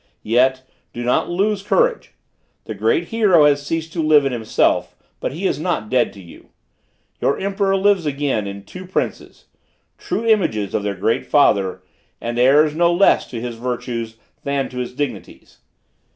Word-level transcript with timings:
Yet, 0.23 0.63
do 0.93 1.03
not 1.03 1.29
lose 1.29 1.61
courage! 1.61 2.15
The 2.63 2.73
great 2.73 3.09
hero 3.09 3.45
has 3.45 3.63
ceased 3.63 3.93
to 3.93 4.01
live 4.01 4.25
in 4.25 4.31
himself; 4.31 4.95
but 5.19 5.31
he 5.31 5.45
is 5.45 5.59
not 5.59 5.91
dead 5.91 6.11
to 6.13 6.19
you! 6.19 6.49
Your 7.19 7.37
emperor 7.39 7.75
lives 7.77 8.07
again 8.07 8.47
in 8.47 8.63
two 8.63 8.87
princes, 8.87 9.45
true 9.99 10.25
images 10.25 10.73
of 10.73 10.81
their 10.81 10.95
great 10.95 11.27
father, 11.27 11.83
and 12.19 12.39
heirs 12.39 12.73
no 12.73 12.91
less 12.91 13.27
to 13.27 13.39
his 13.39 13.57
virtues 13.57 14.15
than 14.43 14.69
to 14.69 14.79
his 14.79 14.95
dignities. 14.95 15.59